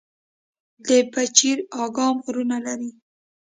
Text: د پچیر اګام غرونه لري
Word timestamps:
د 0.87 0.89
پچیر 1.11 1.57
اګام 1.83 2.15
غرونه 2.25 2.57
لري 2.65 2.91